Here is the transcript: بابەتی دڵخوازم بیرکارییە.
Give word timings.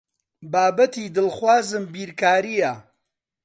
بابەتی 0.51 1.07
دڵخوازم 1.15 1.83
بیرکارییە. 1.93 2.73